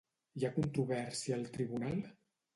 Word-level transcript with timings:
Hi 0.39 0.45
ha 0.47 0.49
controvèrsia 0.55 1.37
al 1.39 1.47
Tribunal? 1.59 2.03